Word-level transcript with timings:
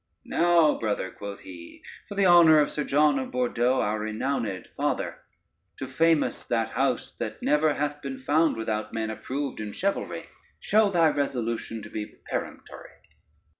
"Now, 0.25 0.79
brother," 0.79 1.11
quoth 1.11 1.41
he, 1.41 1.83
"for 2.09 2.15
the 2.15 2.25
honor 2.25 2.59
of 2.59 2.71
Sir 2.71 2.83
John 2.83 3.19
of 3.19 3.29
Bordeaux, 3.29 3.81
our 3.81 3.99
renowmed 3.99 4.65
father, 4.75 5.19
to 5.77 5.87
famous 5.87 6.43
that 6.45 6.69
house 6.71 7.11
that 7.17 7.43
never 7.43 7.75
hath 7.75 8.01
been 8.01 8.17
found 8.17 8.57
without 8.57 8.93
men 8.93 9.11
approved 9.11 9.59
in 9.59 9.73
chivalry, 9.73 10.25
show 10.59 10.89
thy 10.89 11.09
resolution 11.09 11.83
to 11.83 11.89
be 11.91 12.15
peremptory. 12.31 12.89